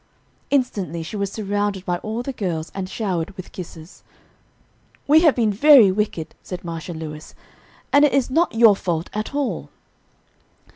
[0.49, 4.01] Instantly she was surrounded by all the girls and showered with kisses.
[5.05, 7.35] "We have been very wicked," said Marcia Lewis,
[7.93, 9.69] "and it is not your fault at all."